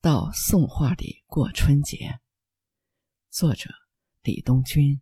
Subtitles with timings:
[0.00, 2.20] 到宋画里过春节。
[3.30, 3.68] 作者
[4.22, 5.00] 李东军，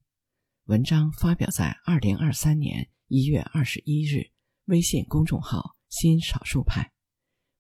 [0.65, 4.31] 文章发表在二零二三年一月二十一日，
[4.65, 6.95] 微信公众号“新少数派”。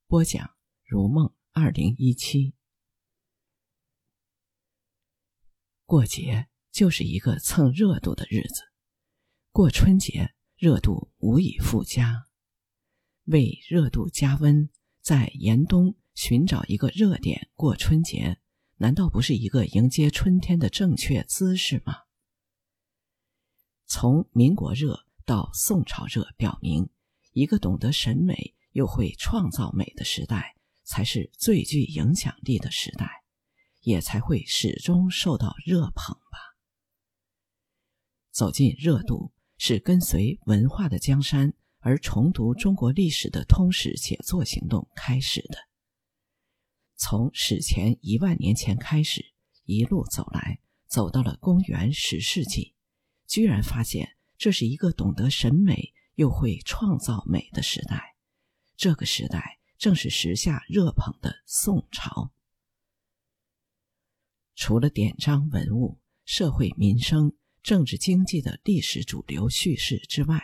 [0.09, 0.55] 播讲
[0.87, 2.55] 如梦二零一七。
[5.85, 8.63] 过节就是一个蹭热度的日子，
[9.53, 12.29] 过春节热度无以复加。
[13.25, 14.71] 为热度加温，
[15.03, 18.39] 在严冬寻找一个热点过春节，
[18.79, 21.95] 难道不是一个迎接春天的正确姿势吗？
[23.85, 26.89] 从民国热到宋朝热，表明
[27.33, 33.23] 一个懂得审美又会创造美的时代，才是最具影响力的时代，
[33.83, 36.57] 也才会始终受到热捧吧。
[38.33, 41.53] 走进热度，是跟随文化的江山。
[41.81, 45.66] 而重读中国历史的通史写作行动开始的，
[46.97, 49.33] 从史前一万年前开始，
[49.65, 52.75] 一路走来，走到了公元十世纪，
[53.27, 58.17] 居然发现这是一个懂得审美又会创造美的时代。
[58.77, 62.33] 这个时代正是时下热捧的宋朝。
[64.55, 70.43] 除了典章文物、社会民生、政治经济的历史主流叙事之外，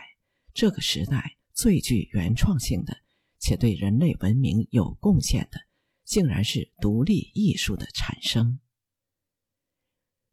[0.53, 2.99] 这个时代最具原创性的，
[3.39, 5.59] 且对人类文明有贡献的，
[6.03, 8.59] 竟然是独立艺术的产生。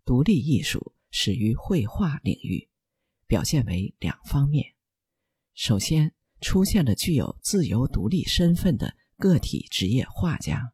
[0.05, 2.69] 独立艺术始于绘画领域，
[3.27, 4.75] 表现为两方面：
[5.55, 10.73] 首先，出现了具有自由独立身份的个体职业画家，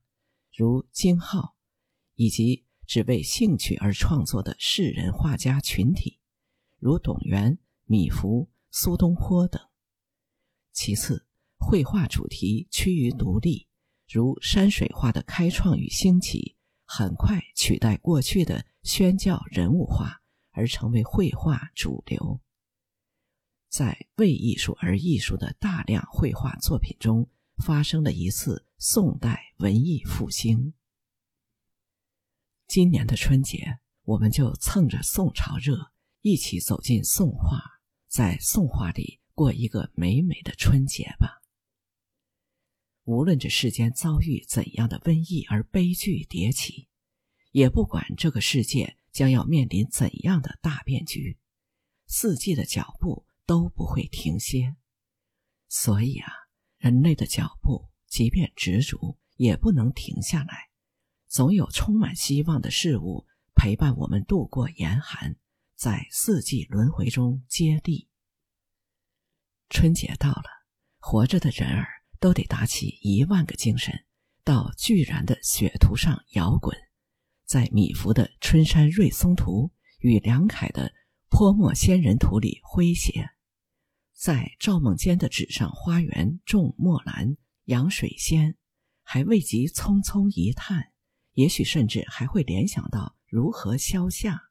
[0.54, 1.56] 如京浩，
[2.14, 6.20] 以及只为兴趣而创作的世人画家群体，
[6.78, 8.48] 如董源、米芾。
[8.78, 9.70] 苏东坡等。
[10.70, 13.68] 其次，绘画主题趋于独立，
[14.08, 20.20] 如山水画的开创与兴起，很快取代过去的宣教人物画，
[20.52, 22.40] 而成为绘画主流。
[23.68, 27.28] 在为艺术而艺术的大量绘画作品中，
[27.64, 30.72] 发生了一次宋代文艺复兴。
[32.68, 35.90] 今年的春节，我们就蹭着宋朝热，
[36.22, 37.60] 一起走进宋画。
[38.08, 41.35] 在宋画里过一个美美的春节吧。
[43.06, 46.88] 无论这世间遭遇怎样的瘟疫而悲剧迭起，
[47.52, 51.38] 也不管这个世界将要面临怎样的大变局，
[52.06, 54.74] 四季的脚步都不会停歇。
[55.68, 56.32] 所以啊，
[56.78, 60.70] 人类的脚步即便执着，也不能停下来。
[61.28, 65.36] 总有充满希望的事物陪伴我们度过严寒。
[65.76, 68.08] 在四季轮回中接力。
[69.68, 70.44] 春节到了，
[70.98, 71.86] 活着的人儿
[72.20, 74.04] 都得打起一万个精神，
[74.44, 76.76] 到巨然的雪图上摇滚，
[77.46, 79.68] 在米芾的《春山瑞松图》
[79.98, 80.88] 与梁楷的
[81.28, 83.30] 《泼墨仙人图》里诙谐，
[84.14, 88.56] 在赵孟坚的纸上花园种墨兰、养水仙，
[89.02, 90.92] 还未及匆匆一叹，
[91.32, 94.42] 也许甚至还会联想到如何消夏。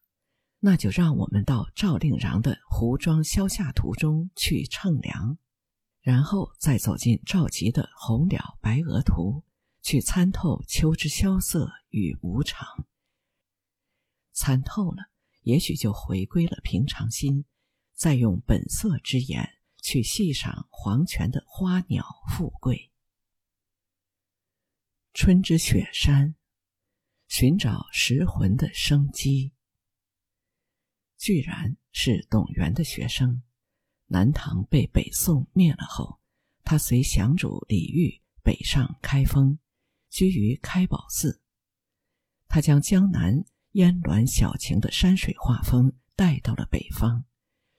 [0.59, 5.38] 那就让我们到赵令禳的《胡庄消夏图》中去乘凉，
[6.06, 9.42] 然后再走进赵佶的《红鸟白鹅图》，
[9.82, 12.86] 去参透秋之萧瑟与无常。
[14.32, 15.10] 参透了，
[15.42, 17.44] 也许就回归了平常心，
[17.96, 22.92] 再用本色之眼去细赏黄泉的花鸟富贵。
[25.12, 26.36] 春之雪山，
[27.28, 29.54] 寻找食魂的生机。
[31.18, 33.42] 居然是董源的学生。
[34.08, 36.20] 南唐被北宋灭了后，
[36.64, 39.58] 他随降主李煜北上开封，
[40.10, 41.42] 居于开宝寺。
[42.48, 47.26] 他将江南烟峦小晴的山水画风带到了北方，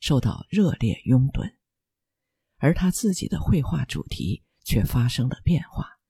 [0.00, 1.54] 受到热烈拥趸。
[2.58, 6.00] 而他自己的绘画主题却发生了变化，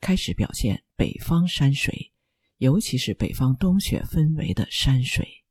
[0.00, 2.12] 开始表现北方山水，
[2.56, 5.44] 尤其是北方冬雪氛围的山水。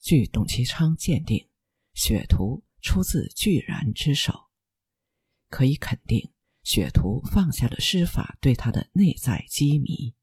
[0.00, 1.38] 据董其昌鉴定，
[1.98, 4.50] 《雪图》出自巨然之手，
[5.48, 6.20] 可以肯定，
[6.62, 10.14] 《雪图》放下了诗法对他的内在羁迷，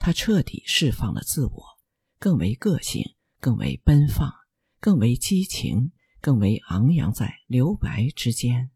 [0.00, 1.78] 他彻底释放了自我，
[2.18, 4.28] 更为个性，更为奔放，
[4.80, 8.72] 更为激情，更为昂扬在留白之间。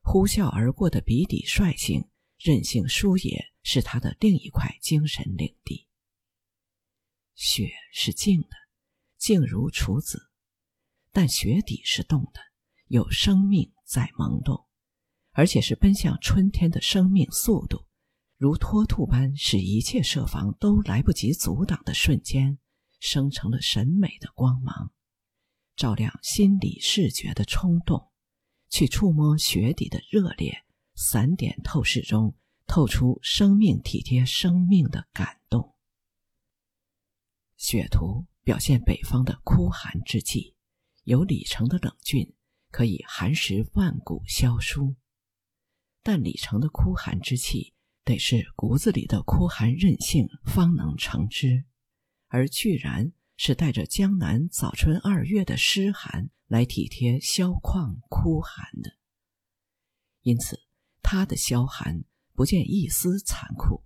[0.00, 5.88] 呼啸而过的笔底率性、任性疏野，是他的另一块精神领地。
[7.34, 8.50] 雪是静的。
[9.18, 10.31] 静如处子，
[11.12, 12.40] 但雪底是动的，
[12.86, 14.66] 有生命在萌动，
[15.32, 17.86] 而且是奔向春天的生命速度，
[18.38, 22.58] 如脱兔般使一切设防都来不及阻挡的瞬间，
[22.98, 24.90] 生成了审美的光芒，
[25.76, 28.10] 照亮心理视觉的冲动，
[28.70, 30.64] 去触摸雪底的热烈，
[30.94, 32.34] 散点透视中
[32.66, 35.74] 透出生命体贴生命的感动。
[37.58, 40.51] 雪图表现北方的枯寒之际，
[41.04, 42.32] 有李成的冷峻，
[42.70, 44.94] 可以寒食万古萧疏。
[46.02, 51.64] 但李成的枯寒之气，得是骨子里的枯寒韧性方能成之，
[52.28, 58.96] 而巨然是带着江南早春二月的湿寒来体贴萧旷枯寒的。
[60.22, 60.60] 因此，
[61.02, 62.04] 他的萧寒
[62.34, 63.82] 不见一丝残酷，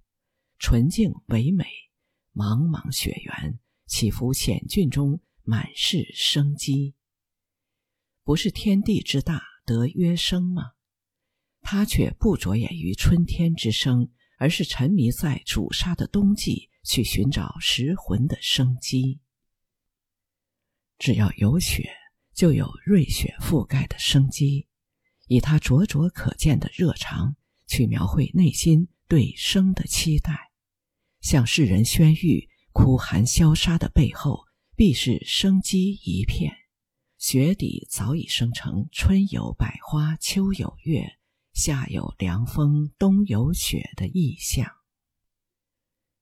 [0.58, 1.64] 纯净唯美，
[2.34, 3.58] 茫茫雪原。
[3.86, 6.94] 起伏险峻中，满是生机。
[8.26, 10.72] 不是天地之大得曰生吗？
[11.60, 19.20] 他却不着眼于春天之生，而是沉迷在主杀的冬季，去寻找食魂的生机。
[20.98, 21.88] 只要有雪，
[22.34, 24.66] 就有瑞雪覆盖的生机。
[25.28, 27.36] 以他灼灼可见的热肠，
[27.68, 30.50] 去描绘内心对生的期待，
[31.20, 32.48] 向世人宣谕。
[32.72, 36.65] 枯寒消杀的背后，必是生机一片。
[37.28, 41.18] 雪底早已生成春有百花，秋有月，
[41.52, 44.76] 夏有凉风，冬有雪的意象。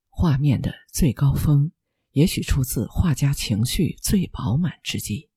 [0.08, 1.72] 画面的最高峰，
[2.12, 5.28] 也许出自画家情绪最饱满之际，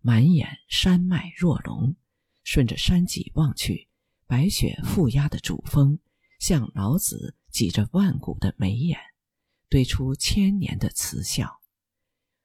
[0.00, 1.96] 满眼山脉若龙，
[2.42, 3.90] 顺着山脊望去，
[4.26, 5.98] 白雪覆压的主峰，
[6.38, 8.98] 像老子挤着万古的眉眼。
[9.68, 11.60] 堆出千年的慈笑，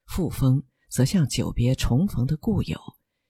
[0.05, 2.79] 复风则像久别重逢的故友，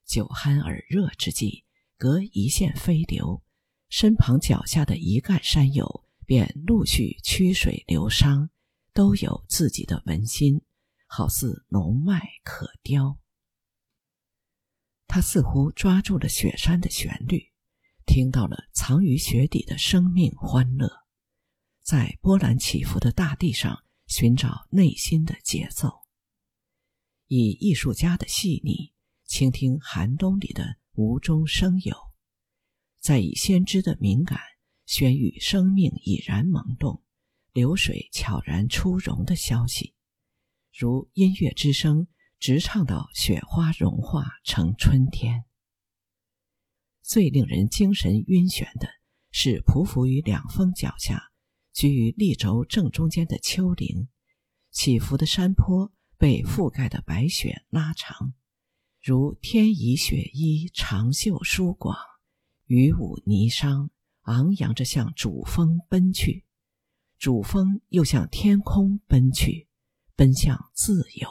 [0.04, 1.64] 酒酣耳热之际，
[1.98, 3.42] 隔一线飞流，
[3.88, 8.50] 身旁脚下的一干山友便陆续曲水流觞，
[8.92, 10.62] 都有自己的文心，
[11.08, 13.18] 好似龙脉可雕。
[15.08, 17.50] 他似乎抓住了雪山的旋律，
[18.06, 20.88] 听到了藏于雪底的生命欢乐，
[21.82, 23.82] 在波澜起伏的大地上。
[24.06, 26.05] 寻找内心的节奏，
[27.26, 28.92] 以艺术家的细腻
[29.24, 31.96] 倾听寒冬里的无中生有，
[33.00, 34.38] 再以先知的敏感
[34.84, 37.02] 宣谕生命已然萌动，
[37.52, 39.94] 流水悄然出融的消息，
[40.72, 42.06] 如音乐之声
[42.38, 45.44] 直唱到雪花融化成春天。
[47.02, 48.88] 最令人精神晕眩的
[49.30, 51.30] 是匍匐于两峰脚下。
[51.72, 54.08] 居于立轴正中间的丘陵，
[54.70, 58.32] 起伏的山坡被覆盖的白雪拉长，
[59.02, 61.96] 如天移雪衣，长袖舒广，
[62.66, 63.90] 雨舞霓裳，
[64.22, 66.44] 昂扬着向主峰奔去。
[67.18, 69.68] 主峰又向天空奔去，
[70.14, 71.28] 奔向自由。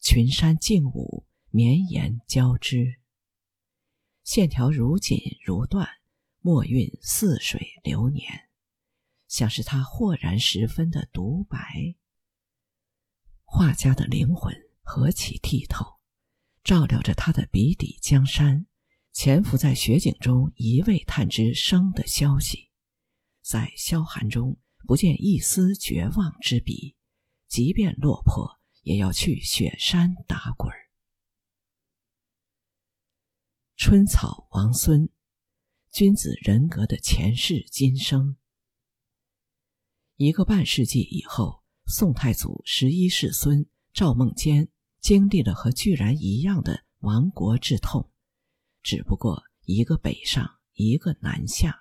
[0.00, 3.00] 群山竞舞，绵延交织，
[4.24, 5.86] 线条如锦如缎，
[6.40, 8.48] 墨韵似水流年。
[9.28, 11.96] 像是他豁然十分的独白。
[13.46, 15.98] 画家的灵魂何其剔透，
[16.62, 18.66] 照料着他的笔底江山，
[19.12, 22.70] 潜伏在雪景中，一味探知生的消息，
[23.40, 26.96] 在萧寒中不见一丝绝望之笔，
[27.48, 30.90] 即便落魄，也要去雪山打滚儿。
[33.76, 35.08] 春草王孙，
[35.90, 38.36] 君子人格的前世今生。
[40.16, 44.68] 一个半世纪以后，宋太祖十一世孙赵孟坚
[45.00, 48.10] 经历了和巨然一样的亡国之痛，
[48.82, 51.78] 只不过一个北上，一个南下。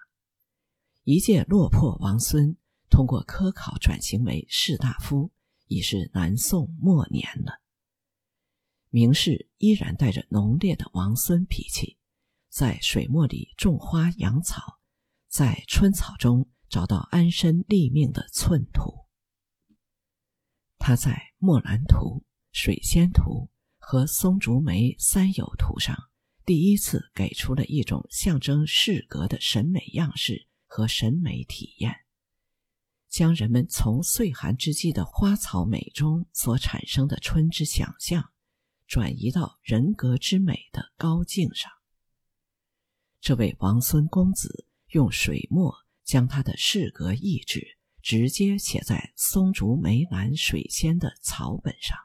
[1.03, 2.55] 一介落魄王孙，
[2.87, 5.31] 通过科考转型为士大夫，
[5.65, 7.61] 已是南宋末年了。
[8.89, 11.97] 名士依然带着浓烈的王孙脾气，
[12.49, 14.79] 在水墨里种花养草，
[15.27, 16.47] 在春草中。
[16.67, 19.04] 找到安身立命的寸土。
[20.77, 21.97] 他在《墨兰图》
[22.51, 23.21] 《水仙图》
[23.77, 25.95] 和《松竹梅三友图》上，
[26.45, 32.05] 第一次给出了一种象征世格的审美样式和审美体验，
[33.09, 38.31] 将人们从岁寒之际的花草美中所产生的春之想象，
[38.87, 41.71] 转移到人格之美的高境上。
[43.19, 45.85] 这位王孙公子用水墨。
[46.05, 47.74] 将他的世格意志
[48.05, 51.97] 直接写在松竹梅兰水仙的草本上，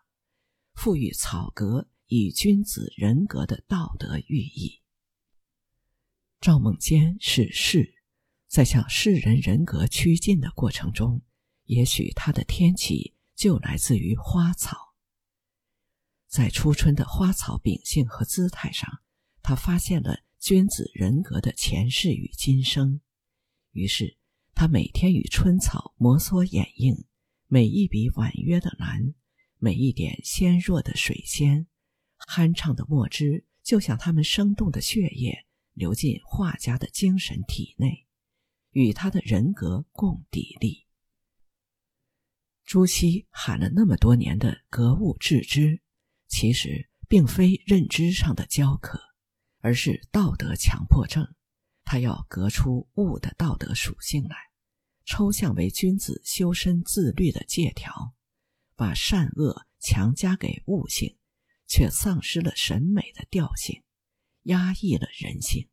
[0.72, 4.80] 赋予草格以君子人格的道德寓意。
[6.40, 7.96] 赵孟坚是士，
[8.48, 11.20] 在向世人人格趋近的过程中，
[11.64, 14.94] 也许他的天启就来自于花草。
[16.28, 19.02] 在初春的花草秉性和姿态上，
[19.42, 23.02] 他发现了君子人格的前世与今生。
[23.72, 24.16] 于是，
[24.60, 27.06] 他每天与春草摩挲掩映，
[27.46, 29.14] 每一笔婉约的蓝，
[29.56, 31.66] 每一点纤弱的水仙，
[32.28, 38.06] 酣畅的墨汁，就像他们生动的血液流进画家的精神体内，
[38.72, 40.84] 与他的人格共砥砺。
[42.66, 45.80] 朱熹喊了那么多年的格物致知，
[46.28, 49.00] 其实并非认知上的教渴，
[49.60, 51.26] 而是道德强迫症。
[51.82, 54.36] 他要革出物的道德属性来，
[55.10, 58.14] 抽象为君子修身自律的借条，
[58.76, 61.18] 把善恶强加给物性，
[61.66, 63.82] 却丧失了审美的调性，
[64.42, 65.68] 压抑了人性。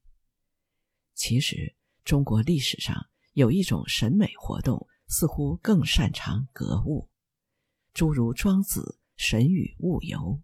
[1.13, 7.11] 其实，中国历史上有一种审美活动，似乎更擅长格物，
[7.93, 10.41] 诸如庄子“神与物游”，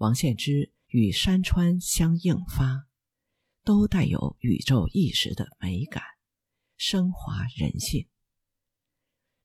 [0.00, 2.88] 王献之与山川相应发。
[3.62, 6.02] 都带有宇宙意识的美感，
[6.78, 8.08] 升华人性。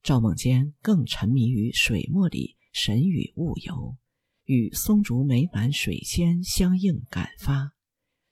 [0.07, 3.97] 赵孟坚更沉迷于水墨里神与物游，
[4.45, 7.73] 与松竹梅兰水仙相应感发，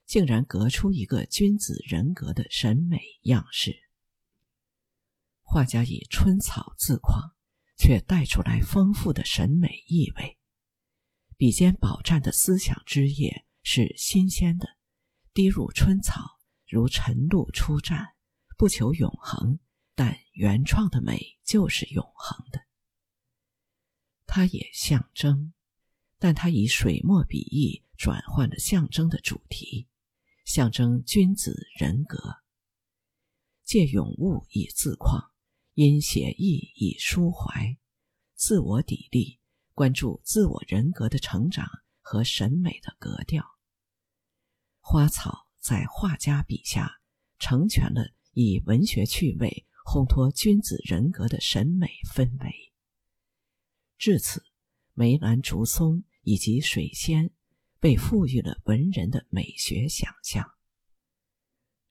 [0.06, 3.76] 竟然隔出一个君子人格的审美样式。
[5.42, 7.34] 画家以春草自况，
[7.76, 10.38] 却带出来丰富的审美意味。
[11.36, 14.66] 笔尖饱蘸的思想汁液是新鲜的。
[15.34, 18.14] 滴入春草，如晨露初绽，
[18.56, 19.58] 不求永恒，
[19.96, 22.60] 但原创的美就是永恒的。
[24.26, 25.52] 它也象征，
[26.18, 29.88] 但它以水墨笔意转换了象征的主题，
[30.44, 32.18] 象征君子人格。
[33.64, 35.32] 借咏物以自况，
[35.72, 37.78] 因写意以抒怀，
[38.34, 39.38] 自我砥砺，
[39.72, 41.66] 关注自我人格的成长
[42.00, 43.44] 和审美的格调。
[44.80, 47.00] 花草在画家笔下
[47.38, 52.72] 成全了以文学趣味烘托君子人格的审美氛围。
[53.96, 54.44] 至此，
[54.94, 57.30] 梅兰竹松以及水仙
[57.78, 60.44] 被赋予了文人的美学想象。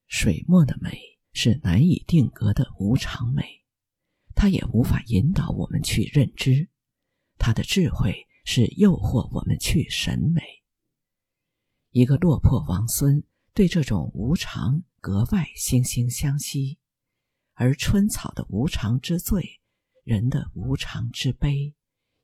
[0.07, 0.99] 水墨的美
[1.31, 3.63] 是难以定格的无常美，
[4.35, 6.67] 它也无法引导我们去认知，
[7.37, 10.41] 它的智慧是诱惑我们去审美。
[11.91, 13.23] 一个落魄王孙
[13.53, 16.77] 对这种无常格外惺惺相惜，
[17.55, 19.59] 而春草的无常之最，
[20.03, 21.73] 人的无常之悲，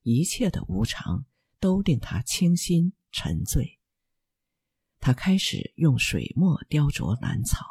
[0.04, 1.26] 一切的无常
[1.60, 3.80] 都令他倾心沉醉。
[5.00, 7.66] 他开始用水墨雕琢兰草，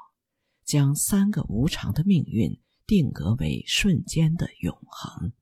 [0.64, 5.32] 将三个无常的命运定格为瞬间的永恒。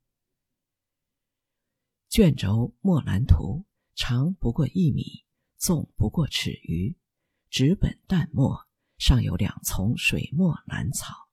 [2.09, 5.25] 卷轴墨兰图长不过一米。
[5.61, 6.97] 纵不过尺余，
[7.51, 11.28] 纸本淡墨，上有两丛水墨兰草。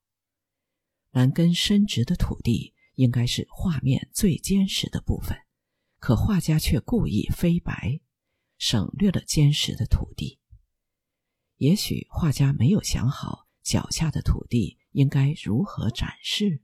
[1.15, 5.37] 兰根伸直的土地应该是画面最坚实的部分，
[5.97, 8.01] 可画家却故意飞白，
[8.57, 10.41] 省略了坚实的土地。
[11.55, 16.61] 也许画家没有想好脚下的土地应该如何展示。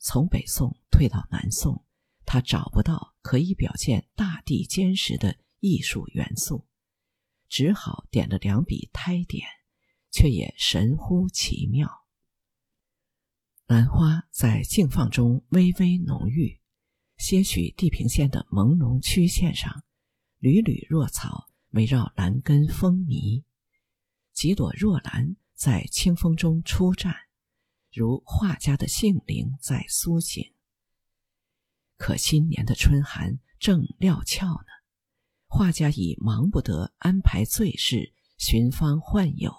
[0.00, 1.84] 从北宋退到南宋，
[2.26, 5.38] 他找不到可以表现大地坚实的。
[5.60, 6.66] 艺术元素，
[7.48, 9.46] 只好点了两笔胎点，
[10.10, 12.01] 却也神乎其妙。
[13.72, 16.60] 兰花在静放中微微浓郁，
[17.16, 19.82] 些许地平线的朦胧曲线上，
[20.36, 23.44] 缕缕弱草围绕兰根风靡，
[24.34, 27.14] 几朵若兰在清风中出绽，
[27.90, 30.52] 如画家的性灵在苏醒。
[31.96, 34.66] 可新年的春寒正料峭呢。
[35.46, 39.50] 画家已忙不得安排醉事，寻芳唤友，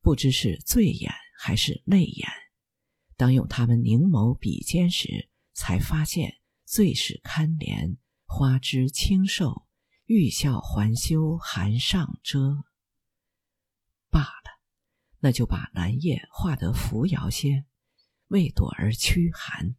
[0.00, 2.28] 不知是醉眼还是泪眼。
[3.22, 7.98] 当用他们凝眸比肩时，才发现最是堪怜。
[8.24, 9.68] 花枝清瘦，
[10.06, 12.64] 玉笑还羞，含上遮。
[14.10, 14.60] 罢了，
[15.20, 17.64] 那就把兰叶画得扶摇些，
[18.26, 19.76] 为朵儿驱寒。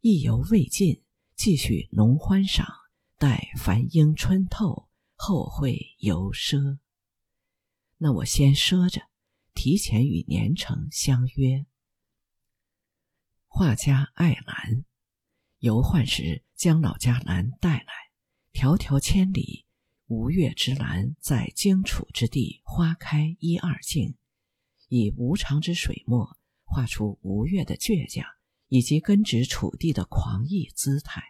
[0.00, 1.02] 意犹未尽，
[1.36, 2.66] 继续浓欢赏。
[3.16, 6.80] 待繁英春透，后会犹赊。
[7.96, 9.00] 那我先赊着，
[9.54, 11.64] 提前与年成相约。
[13.56, 14.84] 画家爱兰，
[15.58, 17.92] 游宦时将老家兰带来，
[18.52, 19.64] 迢迢千里，
[20.06, 24.16] 吴越之兰在荆楚之地花开一二径，
[24.88, 28.26] 以无常之水墨画出吴越的倔强
[28.66, 31.22] 以及根植楚地的狂逸姿态。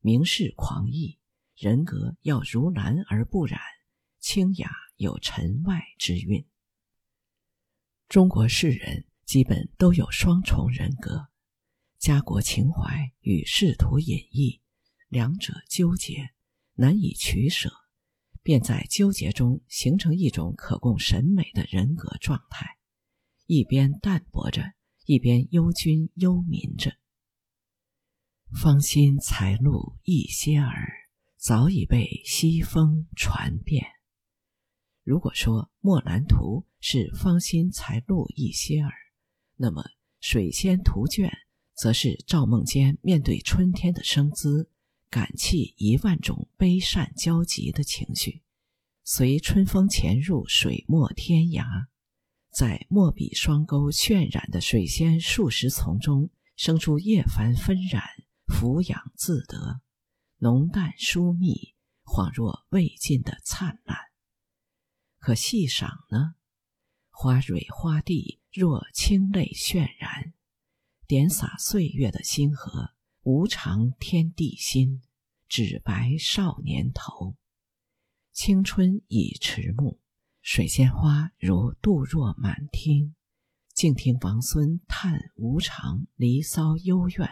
[0.00, 1.18] 明示狂逸，
[1.56, 3.58] 人格要如兰而不染，
[4.18, 6.44] 清雅有尘外之韵。
[8.10, 11.28] 中国士人基本都有双重人格，
[11.98, 14.60] 家国情怀与仕途隐逸
[15.08, 16.30] 两者纠结，
[16.74, 17.70] 难以取舍，
[18.42, 22.78] 便在纠结中形成一种可供审美的人格状态，
[23.46, 24.74] 一边淡泊着，
[25.06, 26.92] 一边忧君忧民着。
[28.52, 30.92] 芳心才露一些儿，
[31.36, 33.84] 早已被西风传遍。
[35.02, 38.92] 如果说墨兰图是芳心才露一些儿，
[39.56, 39.84] 那么
[40.20, 41.32] 水仙图卷
[41.74, 44.70] 则是赵梦坚面对春天的生姿，
[45.10, 48.42] 感气一万种悲善交集的情绪，
[49.04, 51.86] 随春风潜入水墨天涯，
[52.50, 58.02] 在墨笔双钩渲染的水仙数十丛中，生出叶繁纷染、
[58.46, 59.80] 俯仰自得、
[60.38, 63.96] 浓淡疏密、恍若未尽的灿烂。
[65.18, 66.34] 可细赏呢？
[67.10, 70.32] 花蕊花地若清泪渲染，
[71.08, 72.94] 点洒岁月的星河，
[73.24, 75.02] 无常天地心，
[75.48, 77.34] 只白少年头。
[78.30, 79.98] 青春已迟暮，
[80.40, 83.16] 水仙花如杜若满厅。
[83.72, 87.28] 静听王孙叹无常，离骚幽怨，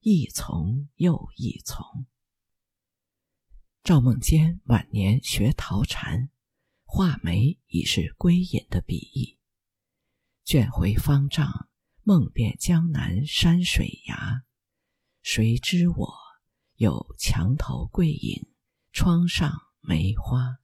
[0.00, 2.04] 一丛又一丛。
[3.82, 6.28] 赵梦坚晚年学陶禅。
[6.84, 9.38] 画眉已是归隐的笔意，
[10.46, 11.68] 卷回方丈，
[12.04, 14.44] 梦遍江南山水崖。
[15.20, 16.14] 谁知我
[16.76, 18.46] 有墙头桂影，
[18.92, 20.58] 窗上梅花。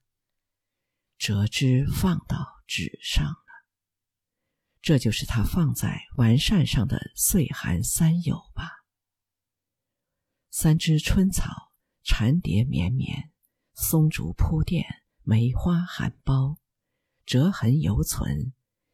[1.17, 3.67] 折枝放到纸上了，
[4.81, 8.85] 这就是他放在完扇上的岁寒三友吧。
[10.49, 13.33] 三枝春草缠蝶绵绵，
[13.73, 15.03] 松竹铺垫。
[15.23, 16.55] 梅花含苞，
[17.25, 18.53] 折痕犹存，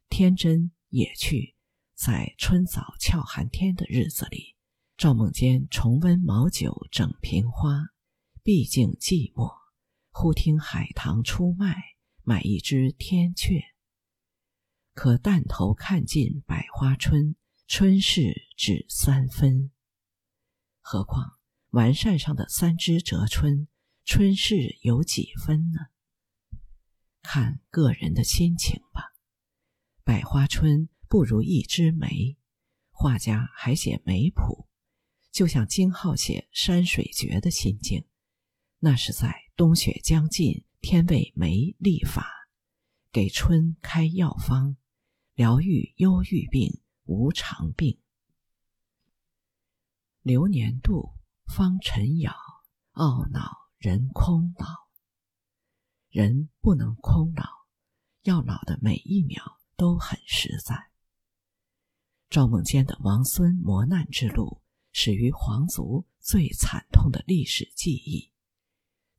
[0.10, 1.56] 天真也去。
[1.96, 4.56] 在春早俏寒天的日子里，
[4.96, 7.90] 赵梦坚重温毛酒整瓶花，
[8.44, 9.52] 毕竟寂寞。
[10.12, 11.76] 忽听海棠出卖，
[12.24, 13.62] 买一只天阙。
[14.94, 17.36] 可淡头看尽百花春，
[17.68, 19.72] 春事只三分。
[20.80, 21.38] 何况
[21.72, 23.68] 完扇上的三枝折春，
[24.04, 25.80] 春事有几分呢？
[27.22, 29.09] 看个人的心情吧。
[30.10, 32.36] 百花春不如一枝梅，
[32.90, 34.68] 画家还写梅谱，
[35.32, 38.04] 就像金浩写山水绝的心境，
[38.80, 42.28] 那是在冬雪将尽，天为梅立法，
[43.12, 44.78] 给春开药方，
[45.36, 48.02] 疗愈忧郁病、无常病。
[50.24, 51.14] 流年度，
[51.46, 52.34] 方尘杳，
[52.94, 54.66] 懊恼人空老。
[56.10, 57.48] 人不能空老，
[58.24, 60.92] 要老的每一秒都很实在。
[62.30, 64.62] 赵孟坚的王孙磨难之路，
[64.92, 68.30] 始于皇族最惨痛的历史记忆。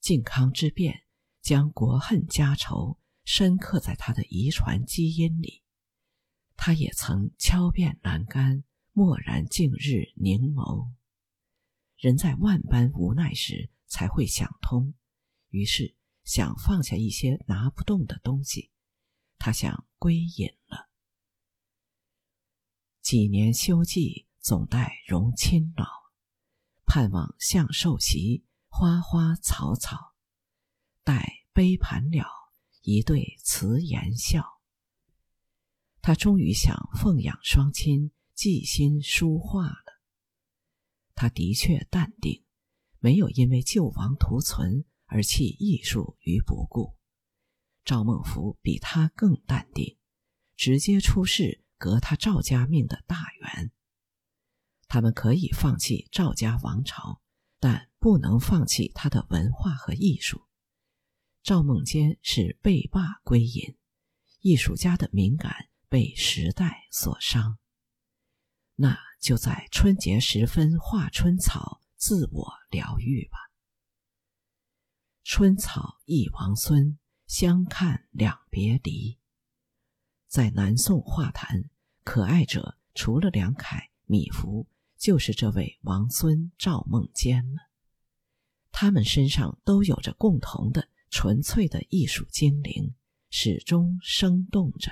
[0.01, 1.05] 靖康之变
[1.40, 5.62] 将国恨家仇深刻在他的遗传基因里。
[6.55, 10.90] 他也曾敲遍栏杆，默然静日凝眸。
[11.96, 14.92] 人在万般无奈时才会想通，
[15.49, 15.96] 于是。
[16.23, 18.70] 想放下一些拿不动的东西，
[19.38, 20.88] 他想归隐了。
[23.02, 25.84] 几年休憩，总待荣亲老，
[26.86, 30.14] 盼望相寿席，花花草草，
[31.04, 32.26] 待杯盘了，
[32.80, 34.60] 一对慈颜笑。
[36.00, 40.02] 他终于想奉养双亲，寄心书画了。
[41.14, 42.42] 他的确淡定，
[42.98, 44.84] 没有因为救亡图存。
[45.12, 46.96] 而弃艺术于不顾，
[47.90, 49.98] 赵孟頫比他更淡定，
[50.55, 53.72] 直接出世革他赵家命的大元。
[54.87, 57.20] 他们可以放弃赵家王朝，
[57.59, 60.46] 但不能放弃他的文化和艺术。
[61.42, 63.76] 赵孟坚是被罢归隐，
[64.38, 67.59] 艺术家的敏感被时代所伤，
[68.76, 73.50] 那就在春节时分画春草，自我疗愈吧。
[75.24, 76.96] 春草忆王孙，
[77.30, 79.16] 相看两别离。
[80.26, 81.70] 在南宋画坛，
[82.02, 84.66] 可爱者除了梁楷、米芾，
[84.96, 87.70] 就是这位王孙赵孟坚了。
[88.72, 92.96] 他们身上都有着共同的纯粹的艺术精灵，
[93.30, 94.90] 始终生动着。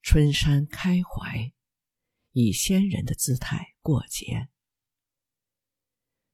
[0.00, 1.52] 春山开怀，
[2.32, 4.48] 以仙人的姿态过节。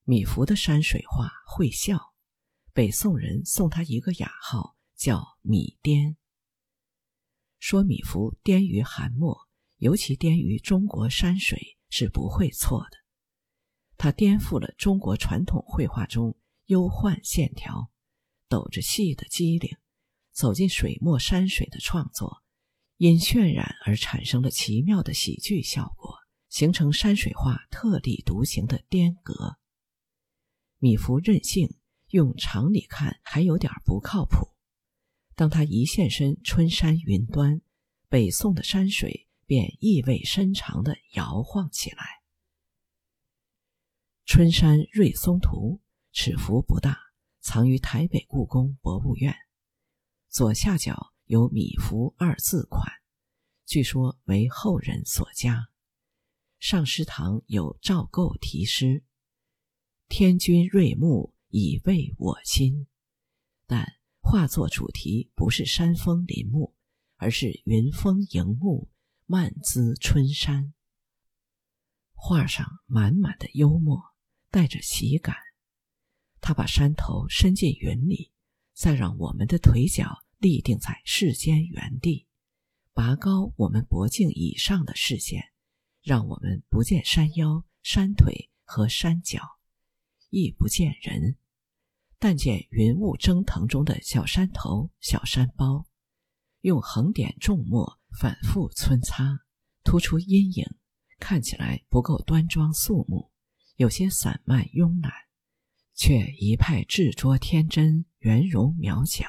[0.04, 2.09] 米芾的山水画会笑，
[2.80, 6.16] 北宋人送他一个雅号，叫米颠。
[7.58, 9.36] 说米芾颠于韩墨，
[9.76, 12.96] 尤其颠于中国山水，是不会错的。
[13.98, 16.38] 他颠覆了中国传统绘画中
[16.68, 17.90] 忧患线条、
[18.48, 19.76] 抖着细的机灵，
[20.32, 22.42] 走进水墨山水的创作，
[22.96, 26.16] 因渲染而产生了奇妙的喜剧效果，
[26.48, 29.58] 形成山水画特立独行的颠格。
[30.78, 31.74] 米芾任性，
[32.10, 34.48] 用常理看还有点不靠谱。
[35.34, 37.60] 当他一现身春山云端，
[38.08, 42.04] 北宋的山水便意味深长地摇晃起来。
[44.26, 45.80] 春山瑞松图
[46.12, 46.98] 尺幅不大，
[47.40, 49.34] 藏于台北故宫博物院。
[50.28, 52.92] 左下角有“米芾”二字款，
[53.66, 55.68] 据说为后人所加。
[56.58, 59.02] 上师堂有赵构题诗
[60.08, 62.86] ：“天君瑞目以慰我心。”
[63.68, 63.86] 但
[64.20, 66.74] 画作主题不是山峰林木，
[67.16, 68.88] 而是云峰迎幕，
[69.26, 70.72] 漫姿春山。
[72.14, 74.10] 画上满满的幽默。
[74.52, 75.36] 带着喜感，
[76.40, 78.32] 他把山头伸进云里，
[78.74, 82.26] 再让我们的腿脚立定在世间原地，
[82.92, 85.52] 拔高我们脖颈以上的视线，
[86.02, 89.59] 让我们不见山腰、山腿和山脚，
[90.30, 91.36] 亦不见人，
[92.18, 95.86] 但见云雾蒸腾中的小山头、小山包，
[96.62, 99.40] 用横点重墨反复皴擦，
[99.84, 100.66] 突出阴影，
[101.18, 103.30] 看起来不够端庄肃穆。
[103.76, 105.12] 有些散漫慵懒，
[105.94, 109.26] 却一派稚拙天真、圆融渺小，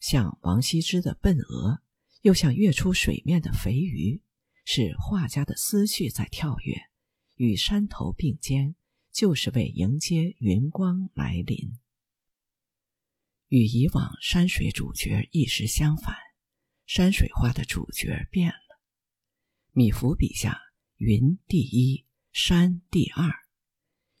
[0.00, 1.80] 像王羲之的笨鹅，
[2.22, 4.20] 又像跃出水面的肥鱼，
[4.64, 6.76] 是画家的思绪在跳跃，
[7.36, 8.74] 与山头并肩，
[9.12, 11.78] 就是为迎接云光来临。
[13.48, 16.16] 与以往山水主角一时相反，
[16.86, 18.80] 山水画的主角变了。
[19.72, 20.58] 米芾笔下，
[20.96, 23.30] 云第一，山第二。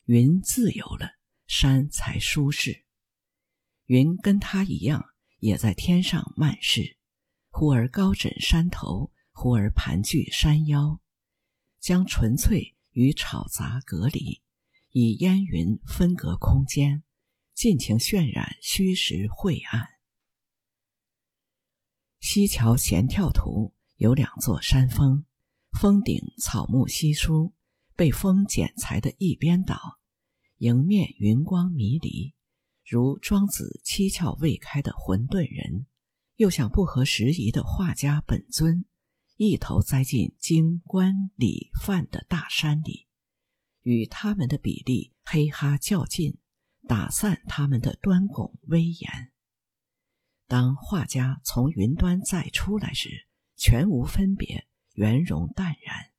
[0.04, 1.12] 云自由了，
[1.46, 2.84] 山才舒适。
[3.86, 5.02] 云跟他一样，
[5.38, 6.98] 也在天上漫世，
[7.48, 11.00] 忽而高枕山头，忽而盘踞山腰，
[11.80, 14.42] 将纯粹与吵杂隔离，
[14.92, 17.02] 以烟云分隔空间，
[17.54, 19.88] 尽情渲染虚实晦暗。
[22.20, 25.24] 西桥闲眺图有两座山峰，
[25.80, 27.52] 峰顶草木稀疏。
[27.94, 29.78] 被风剪裁的一边倒，
[30.56, 32.34] 迎面云光迷离，
[32.84, 35.86] 如庄子七窍未开的混沌人，
[36.36, 38.86] 又像不合时宜的画家本尊，
[39.36, 43.06] 一头栽进经官礼范的大山里，
[43.82, 46.38] 与他们的比例嘿哈较劲，
[46.88, 49.32] 打散他们的端拱威严。
[50.46, 56.10] 当画家从云端再出来时，全无分别，圆融淡然。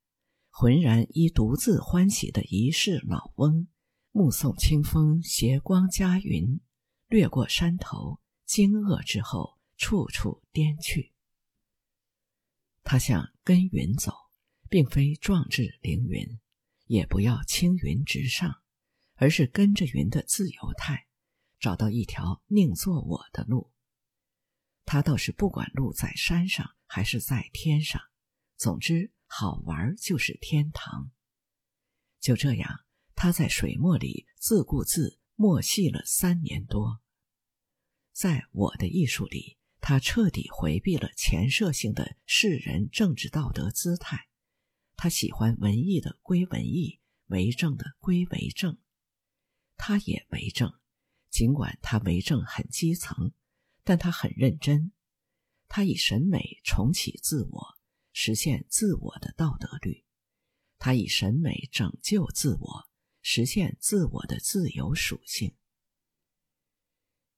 [0.49, 3.67] 浑然一独自欢喜的一世老翁，
[4.12, 6.60] 目送清风斜光夹云，
[7.08, 11.12] 掠过山头，惊愕之后，处处颠去。
[12.84, 14.12] 他向跟云走，
[14.69, 16.39] 并非壮志凌云，
[16.86, 18.62] 也不要青云直上，
[19.15, 21.08] 而是跟着云的自由态，
[21.60, 23.72] 找到一条宁做我的路。
[24.86, 28.02] 他倒是不管路在山上还是在天上，
[28.58, 29.12] 总之。
[29.36, 31.10] 好玩就是天堂。
[32.19, 37.02] 就这样，他在水墨里自顾自默戏了三年多。
[38.12, 44.28] 在我的艺术里，他彻底回避了前设性的世人政治道德姿态。
[44.95, 48.77] 他喜欢文艺的归文艺，为政的归为政。
[49.75, 50.73] 他也为政，
[51.29, 53.34] 尽管他为政很基层，
[53.84, 54.91] 但他很认真。
[55.67, 57.77] 他以审美重启自我。
[58.15, 60.06] 实现自我的道德律，
[60.77, 62.88] 他以审美拯救自我，
[63.23, 65.56] 实现自我的自由属性。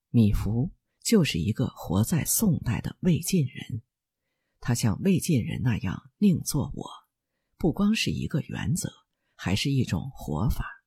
[0.10, 0.70] 米芾
[1.02, 3.84] 就是一个活在宋代的魏晋人，
[4.60, 6.90] 他像魏晋人那样宁做我，
[7.66, 8.92] 不光是一个原则，
[9.34, 10.84] 还是一种活法。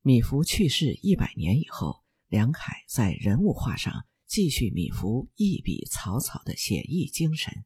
[0.00, 7.64] 米芾去世一百年以后，梁楷在人物画上继续米芾一笔草草的写意精神。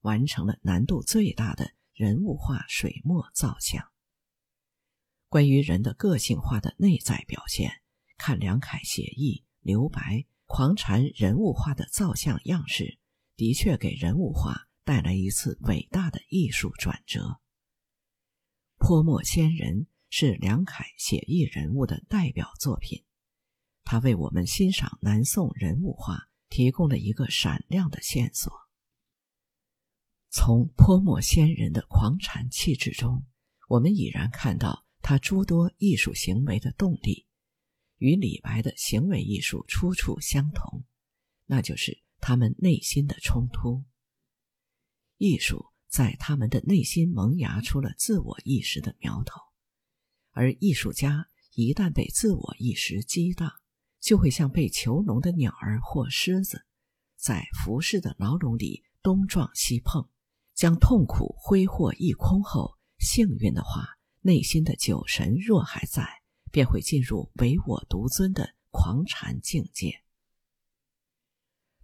[0.00, 3.92] 完成了难度最大的人物画水墨造像。
[5.28, 7.70] 关于人的个性化的内在表现，
[8.16, 12.98] 看梁楷写意、留白、狂禅人物画的造像样式，
[13.36, 17.42] 的确给人物画带来一次伟大的艺术转折。
[18.78, 23.04] 泼墨仙人是梁楷写意人物的代表作品，
[23.84, 28.50] 他为我们欣赏南宋人物画提供了一个闪亮的线索。
[30.30, 33.26] 从泼墨仙人的狂禅气质中，
[33.68, 37.26] 我们已然看到他诸多艺术行为的动力。
[37.98, 40.86] 与李白的行为艺术出处相同，
[41.44, 43.84] 那就是他们内心的冲突。
[45.18, 49.38] 艺术在他们的内心萌芽出了自我意识的苗头，
[50.30, 53.52] 而艺术家一旦被自我意识激荡，
[54.00, 56.64] 就会像被囚笼的鸟儿或狮子，
[57.16, 60.08] 在浮世的牢笼里东撞西碰，
[60.54, 66.18] 将痛苦挥霍一空后，幸运的话，内心的酒神若还在。
[66.50, 70.02] 便会进入唯我独尊的狂禅境界。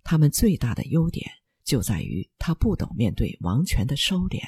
[0.03, 1.31] 他们最大的优点
[1.65, 4.43] 就在于他不懂面对王权的收敛，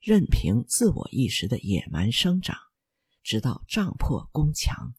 [0.00, 2.56] 任凭自我意识的野蛮生长，
[3.22, 4.94] 直到胀破宫墙。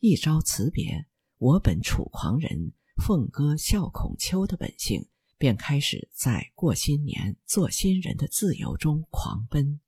[0.00, 1.06] 一朝辞别
[1.38, 9.80] 我本楚狂人，凤歌笑孔丘的本性，便开始在过新年、做新人的自由中狂奔。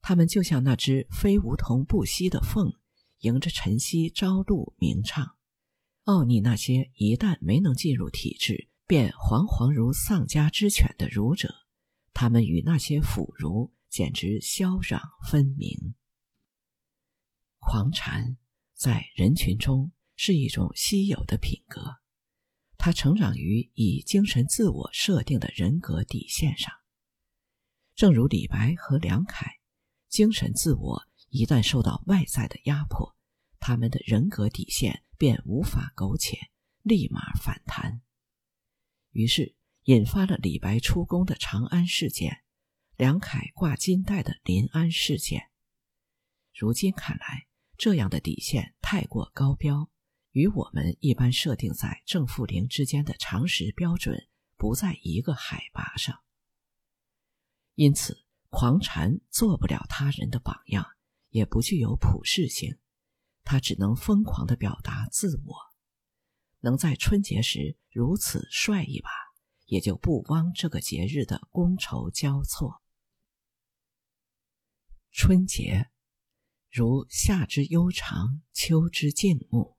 [0.00, 2.72] 他们就像那只飞梧桐不息的凤，
[3.20, 5.36] 迎着晨曦朝露鸣唱，
[6.04, 11.54] 傲睨那些一旦没能进入体制便惶惶如丧家之犬的儒者。
[12.14, 15.94] 他们与那些腐儒简直霄壤分明。
[17.58, 18.36] 狂禅
[18.74, 21.96] 在人群中是一种稀有的品格，
[22.76, 26.72] 它成长于以精神自我设定的人格底线上，
[27.94, 29.58] 正如李白和梁凯。
[30.08, 33.16] 精神自我一旦受到外在的压迫，
[33.58, 36.36] 他们的人格底线便无法苟且，
[36.82, 38.02] 立马反弹。
[39.12, 42.42] 于是引发了李白出宫的长安事件，
[42.96, 45.50] 梁凯挂金带的临安事件。
[46.52, 47.46] 如今看来，
[47.78, 49.90] 这样的底线太过高标，
[50.32, 56.20] 与我们一般设定在正负零之间的常识标准不在一个海拔上。
[57.74, 58.20] 因此。
[58.54, 60.86] 狂禅做不了他人的榜样，
[61.30, 62.76] 也不具有普适性，
[63.44, 65.71] 他只能疯狂地表达自我。
[66.62, 69.10] 能在春节时如此帅一把，
[69.66, 72.82] 也就不枉这个节日的觥筹交错。
[75.10, 75.90] 春节，
[76.70, 79.76] 如夏之悠长，秋之静穆。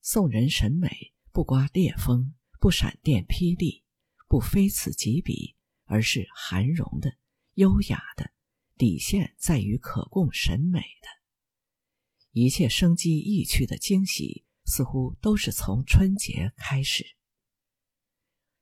[0.00, 3.84] 宋人审美不刮烈风，不闪电霹雳，
[4.28, 5.56] 不非此即彼。
[5.88, 7.16] 而是含容的、
[7.54, 8.32] 优雅的，
[8.74, 11.06] 底线在于可供审美的。
[12.32, 17.16] 一切生机意趣的惊喜，似乎都是从春节开始。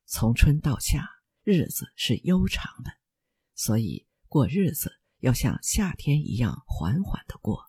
[0.06, 1.08] 从春到夏，
[1.42, 2.92] 日子是悠长的，
[3.54, 7.64] 所以过日子要像夏天一样缓缓的过，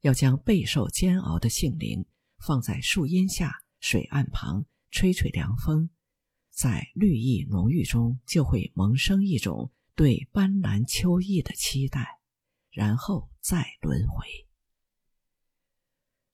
[0.00, 2.06] 要将备受煎熬的性灵
[2.38, 5.90] 放在树荫下、水岸旁，吹吹凉风。
[6.50, 12.20] 在绿意浓郁中，就会萌生一种对斑斓秋意的期待，
[12.70, 14.45] 然后再轮回。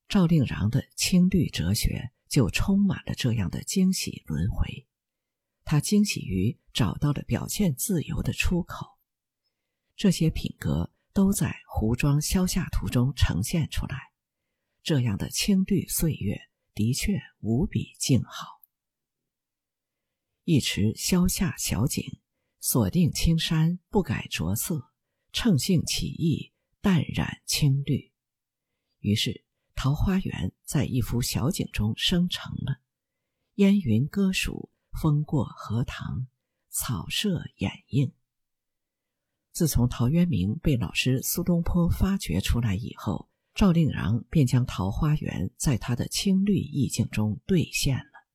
[0.08, 4.86] 赵令禳的青绿哲学就充满了这样的惊喜轮回。
[5.64, 8.86] 他惊喜于找到了表现自由的出口，
[9.96, 14.12] 这些品格都在《胡庄萧夏图》中呈现出来。
[14.82, 16.36] 这样的青绿岁月
[16.74, 18.60] 的确无比静好。
[20.44, 22.18] 一池萧下小景，
[22.58, 24.90] 锁定青山，不改着色，
[25.32, 28.10] 乘兴起意，淡染青绿。
[28.98, 29.30] 于是，
[29.74, 32.80] 《桃花源》在一幅小景中生成了：
[33.56, 36.26] 烟云歌暑，风过荷塘，
[36.68, 38.12] 草色掩映。
[39.50, 48.26] 自从陶渊明被老师苏东坡发掘出来以后，赵令禳便将《桃花源》在他的青绿意境中兑现了。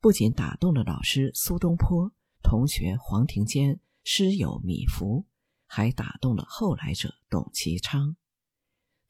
[0.00, 5.24] 不仅打动了老师苏东坡、同学黄庭坚、师友米芾，
[5.66, 8.14] 还打动了后来者董其昌。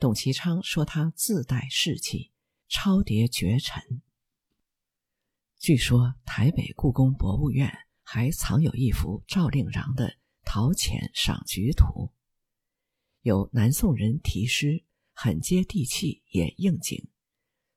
[0.05, 2.31] 董其昌说他自带士气，
[2.69, 4.03] 超迭绝尘。
[5.59, 12.13] 据说台北故宫博物院还藏有一幅赵令禳的陶潜赏菊图，
[13.23, 17.09] 有南宋人题诗，很接地气，也应景。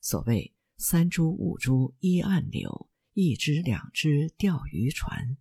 [0.02, 2.90] 所谓“三株五株依岸柳”。
[3.16, 5.38] 一只两只钓鱼船，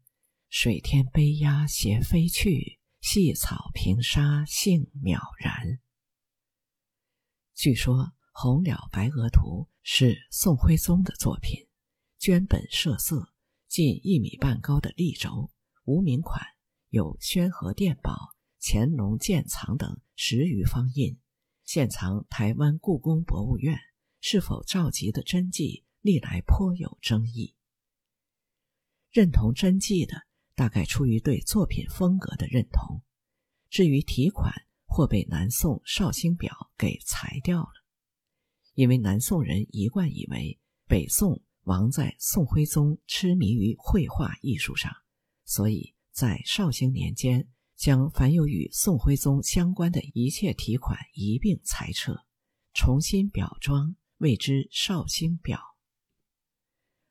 [0.49, 5.81] 水天悲鸦斜飞去，细草平沙性渺然。
[7.57, 7.95] 据说
[8.33, 11.67] 《红了白鹅图》是宋徽宗的作品，
[12.21, 13.33] 绢本设色，
[13.67, 15.51] 近一米半高的立轴，
[15.85, 16.45] 无名款，
[16.91, 21.19] 有宣和殿宝、乾隆鉴藏等十余方印，
[21.65, 23.79] 现藏台湾故宫博物院。
[24.21, 27.55] 是否召集的真迹，历来颇有争议。
[29.11, 33.01] 认同真迹的，大概出于对作品风格的认同；
[33.71, 34.66] 至于题款，
[34.97, 37.85] 或被南宋绍兴表给裁掉了，
[38.73, 44.91] 因为南宋人一贯以为北宋亡在宋徽宗痴迷于绘画艺术上，
[45.45, 52.25] 所以在绍兴年间将凡有与宋徽宗相关的一切题款一并裁撤，
[52.73, 53.95] 重新裱装。
[54.17, 55.61] 谓之绍兴表，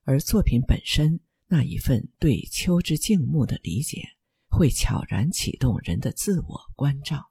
[0.06, 4.02] 而作品本身那一份对秋之静穆的理解，
[4.50, 7.30] 会悄然启动人的自我关照。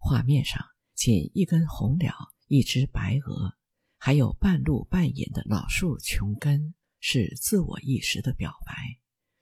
[0.00, 0.60] 画面上
[0.94, 2.12] 仅一根红蓼，
[2.48, 3.54] 一只白鹅，
[3.96, 8.74] 还有半露半隐的老树琼根，是自我意识的表白。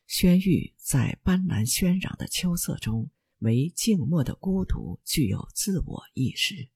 [0.06, 6.68] 轩玉在斑斓喧嚷的秋色中，为静默的孤独具有自我意识。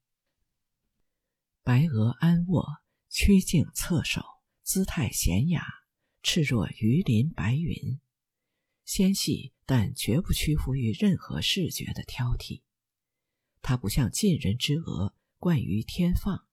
[1.64, 2.64] 白鹅安卧，
[3.08, 4.22] 曲颈侧首，
[4.62, 5.66] 姿态娴雅，
[6.22, 8.00] 赤若鱼鳞白云，
[8.84, 12.62] 纤细但绝不屈服于任何视觉的挑剔。
[13.62, 16.46] 它不像晋人之鹅惯于天放，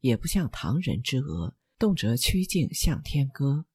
[0.00, 3.66] 也不像唐人之鹅动辄曲颈向天歌。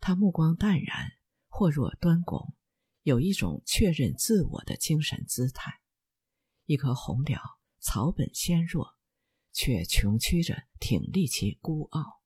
[0.00, 1.12] 他目光淡然，
[1.46, 2.54] 或若端拱，
[3.02, 5.80] 有一种确认自我的精神姿态。
[6.64, 7.38] 一棵红蓼，
[7.78, 8.98] 草本纤弱。
[9.50, 12.22] 却穷曲着挺立其孤傲。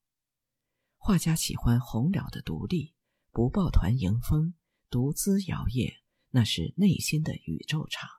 [0.99, 2.95] 画家喜欢红蓼的独立，
[3.31, 4.53] 不抱团迎风，
[4.91, 8.11] 独自摇曳，那是内心的宇宙场。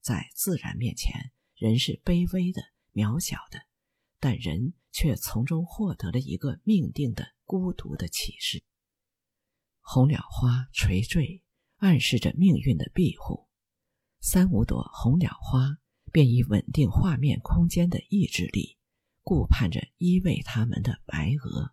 [0.00, 3.60] 在自然面前，人是卑微的、渺小的，
[4.18, 8.62] 但人却从中获得了一个命定的孤独的启示。
[9.80, 11.42] 红蓼花垂坠，
[11.76, 13.48] 暗示着命运的庇护。
[14.20, 15.78] 三五朵红蓼花。
[16.12, 18.76] 便以稳定画面空间的意志力，
[19.22, 21.72] 顾盼着依偎他们的白鹅。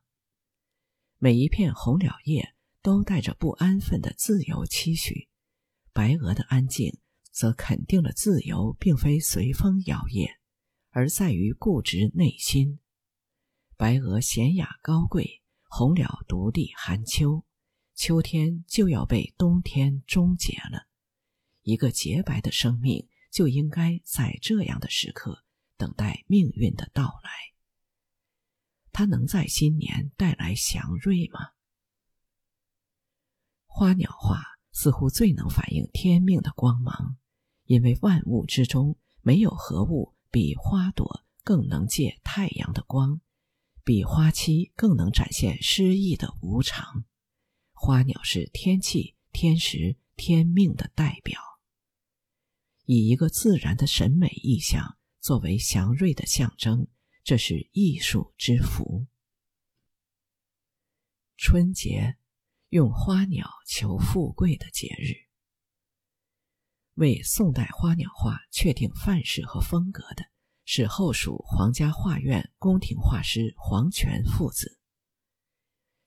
[1.18, 5.28] 每一片红蓼叶都带着不安分的自由期许，
[5.92, 7.00] 白鹅的安静
[7.38, 10.28] 则肯定了自由并非随风摇曳，
[10.90, 12.80] 而在于固执内心。
[13.76, 17.46] 白鹅娴雅高贵，红鸟独立寒秋。
[17.94, 20.88] 秋天就要被冬天终结了，
[21.62, 23.08] 一个洁白的生命。
[23.30, 25.44] 就应该在这样的时刻
[25.76, 27.30] 等待命运的到来。
[28.92, 31.52] 它能在新年带来祥瑞吗？
[33.68, 37.18] 花鸟画似乎最能反映天命的光芒，
[37.68, 43.22] 因为万物之中没有何物比花朵更能借太阳的光，
[43.84, 47.06] 比花期更能展现诗意的无常。
[47.74, 51.40] 花鸟是天气、天时、天命的代表。
[52.86, 56.88] 以一个自然的审美意象作为祥瑞的象征，
[57.22, 59.06] 这是艺术之福。
[61.36, 62.16] 春节，
[62.70, 65.27] 用花鸟求富贵的节日。
[66.98, 70.26] 为宋代花鸟画确定范式和风格的
[70.66, 74.80] 是后蜀皇家画院宫廷画师黄权父子。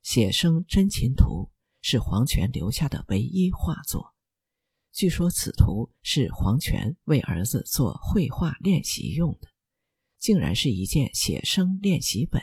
[0.02, 4.16] 写生真禽图是黄权留下的唯一画作。
[4.90, 9.48] 据说此图是黄权为儿子做绘画练习用的，
[10.18, 12.42] 竟然是一件写生练习本。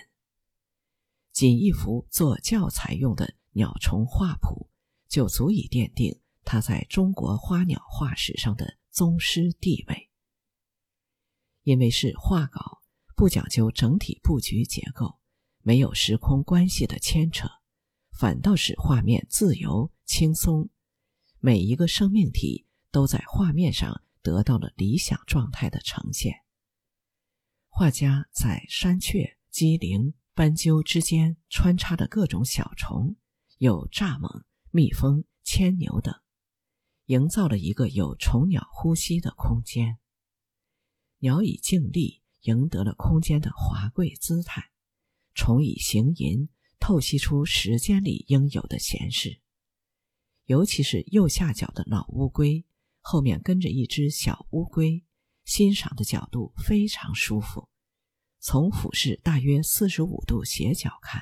[1.34, 4.70] 仅一幅做教材用的鸟虫画谱，
[5.10, 10.10] 就足以奠定他在中国花鸟画史上的宗师地位。
[11.64, 12.82] 因为是画稿，
[13.18, 15.20] 不讲究整体布局结构，
[15.62, 17.50] 没有时空关系的牵扯，
[18.18, 20.70] 反倒使画面自由轻松。
[21.40, 26.34] 每一个生命体都在画面上得到了理想状态的呈现。
[27.68, 33.18] 画家在山雀、鸡灵、斑鸠之间穿插的各种小虫，
[33.58, 36.16] 有蚱蜢、蜜蜂、牵牛等，
[37.08, 39.98] 营造了一个有虫鸟呼吸的空间。
[41.20, 44.62] 鸟以静立，赢得了空间的华贵姿态；
[45.34, 46.50] 虫以行吟，
[46.80, 49.40] 透析出时间里应有的闲适。
[50.48, 52.66] 尤其是右下角的老乌龟，
[53.00, 55.06] 后面跟着一只小乌龟，
[55.46, 57.70] 欣赏的角度非常舒服。
[58.40, 61.22] 从俯视大约四十五度斜角看，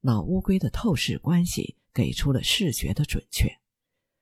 [0.00, 3.59] 老乌龟的透视关系给出了视觉的准确。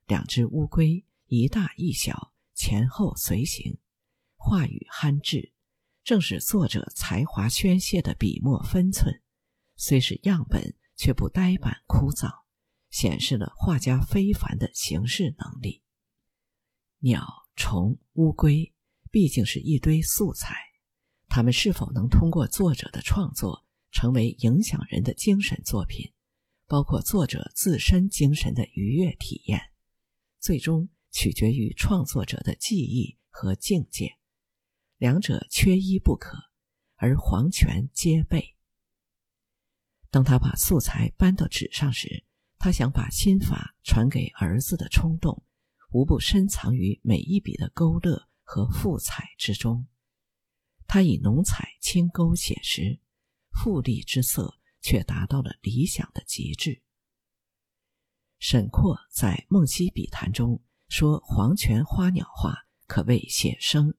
[0.08, 3.78] 两只乌龟一大一小，前后随行，
[4.36, 5.52] 话语憨质，
[6.02, 9.22] 正是作者才华宣泄的笔墨分寸。
[9.76, 12.48] 虽是样本，却不呆板枯燥。
[12.90, 15.82] 显示了画家非凡的形式能力。
[17.00, 17.22] 鸟、
[17.54, 18.72] 虫、乌龟
[19.10, 20.56] 毕竟是一堆素材，
[21.28, 26.14] 它们是否能通过作者的创作成为影响人的精神作品，
[26.66, 29.67] 包括作者自身精神的愉悦体验，
[30.40, 34.18] 最终取决于创作者的技艺和境界，
[34.96, 36.36] 两者缺一不可，
[36.96, 38.56] 而黄泉皆备。
[40.10, 42.24] 当他把素材搬到纸上时，
[42.58, 45.44] 他想把心法传给儿子的冲动，
[45.90, 49.86] 无不深藏于每一笔的勾勒和复彩之中。
[50.86, 52.98] 他以浓彩轻勾写实，
[53.50, 56.82] 富丽之色却达到了理想的极致。
[58.38, 62.54] 沈括在《梦溪笔谈》中说：“黄泉花鸟画
[62.86, 63.94] 可谓写生，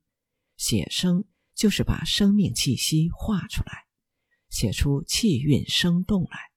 [0.57, 3.85] 写生就是把生命气息画出来，
[4.49, 6.49] 写出气韵生动来。”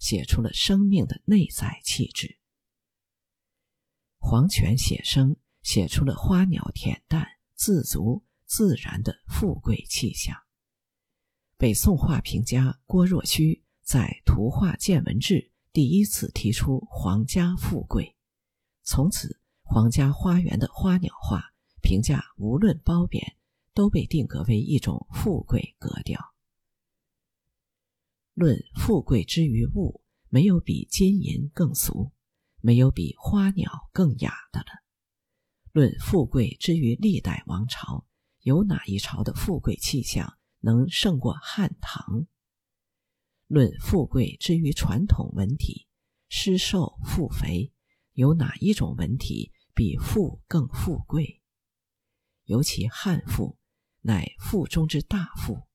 [0.00, 2.38] 写出了生命的内在气质。
[4.16, 10.34] 黄泉写生写出了花鸟恬淡、自足、自然的富贵气象。
[11.58, 15.34] 北宋画评家郭若虚在《图画见闻志》
[15.72, 18.16] 第一次提出“皇家富贵”，
[18.82, 23.36] 从此皇家花园的花鸟画评价无论褒贬，
[23.72, 26.34] 都被定格为一种富贵格调。
[28.34, 32.10] 论富贵之于物，没有比金银更俗，
[32.60, 34.82] 没有比花鸟更雅的了。
[35.70, 38.04] 论富贵之于历代王朝，
[38.40, 42.26] 有哪一朝的富贵气象能胜过汉唐？
[43.50, 45.88] 论富贵之于传统文体，
[46.28, 47.72] 诗寿赋肥，
[48.12, 51.42] 有哪一种文体比赋更富贵？
[52.44, 53.58] 尤其汉赋，
[54.02, 55.66] 乃赋中之大赋，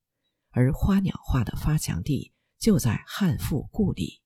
[0.52, 2.32] 而花鸟画的发祥地。
[2.58, 4.22] 就在汉赋故里，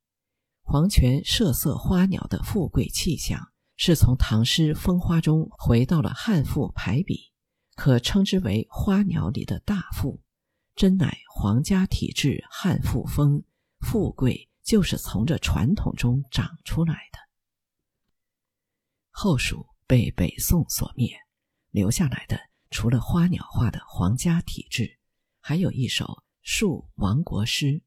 [0.61, 7.31] 黄泉设色花鸟的富贵气象，是从唐诗风花中回到了汉赋排比，
[7.75, 10.21] 可称之为花鸟里的大富，
[10.79, 13.43] 真乃皇家体制汉赋风。
[13.81, 17.19] 富贵就是从这传统中长出来的。
[19.09, 21.11] 后蜀被北宋所灭，
[21.71, 22.39] 留下来的
[22.71, 24.97] 除了花鸟画的皇家体制，
[25.41, 27.81] 还有一首述亡国诗。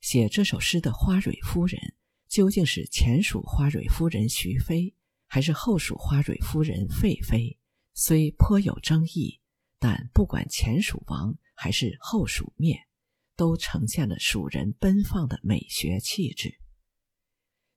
[0.00, 1.94] 写这首诗的花蕊夫人，
[2.26, 4.92] 究竟是前蜀花蕊夫人徐妃，
[5.28, 7.56] 还是后蜀花蕊夫人费妃？
[7.94, 9.38] 虽颇有争议，
[9.78, 12.78] 但不管前蜀王还是后蜀灭，
[13.34, 16.60] 都呈现了蜀人奔放的美学气质。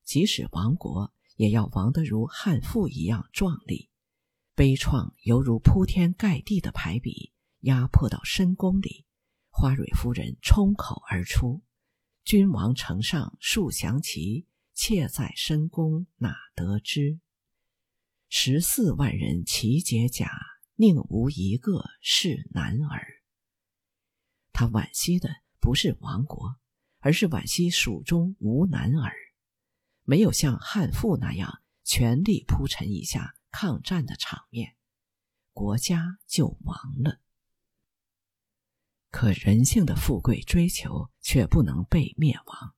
[0.04, 3.88] 即使亡国，也要亡得如汉赋一样壮丽，
[4.54, 9.06] 悲怆犹如铺天盖地的排比，压迫到深宫里，
[9.48, 11.62] 花蕊夫人冲口而出。
[12.22, 17.18] 君王城上树降旗，妾在深宫哪得知？
[18.28, 20.30] 十四万人齐解甲，
[20.76, 23.19] 宁无一个是男儿。
[24.52, 25.28] 他惋惜的
[25.60, 26.56] 不是亡国，
[26.98, 29.12] 而是惋惜蜀中无男儿，
[30.04, 34.76] 没有像汉赋那样全力铺陈一下抗战的场面，
[35.52, 37.20] 国家就亡了。
[39.10, 42.74] 可人性的富贵追求却不能被灭亡，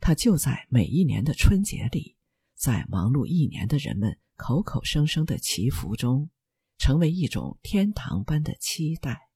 [0.00, 2.16] 它就在每一年的春节里，
[2.54, 6.30] 在忙碌一年的人们口口声声的祈福中，
[6.78, 9.29] 成为一种天堂般的期待。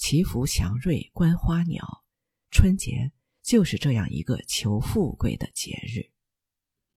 [0.00, 2.02] 祈福祥瑞观花鸟，
[2.50, 6.08] 春节就是这样一个求富贵的节日。